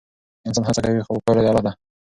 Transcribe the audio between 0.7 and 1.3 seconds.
کوي خو